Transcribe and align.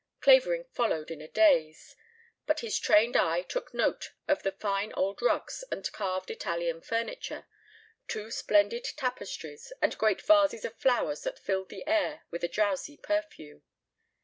Clavering 0.19 0.63
followed 0.71 1.11
in 1.11 1.21
a 1.21 1.27
daze, 1.27 1.95
but 2.47 2.61
his 2.61 2.79
trained 2.79 3.15
eye 3.15 3.43
took 3.43 3.71
note 3.71 4.13
of 4.27 4.41
the 4.41 4.51
fine 4.51 4.91
old 4.93 5.21
rugs 5.21 5.63
and 5.69 5.91
carved 5.91 6.31
Italian 6.31 6.81
furniture, 6.81 7.45
two 8.07 8.31
splendid 8.31 8.83
tapestries, 8.97 9.71
and 9.79 9.95
great 9.99 10.19
vases 10.23 10.65
of 10.65 10.73
flowers 10.79 11.21
that 11.21 11.37
filled 11.37 11.69
the 11.69 11.85
air 11.85 12.23
with 12.31 12.43
a 12.43 12.47
drowsy 12.47 12.97
perfume. 12.97 13.61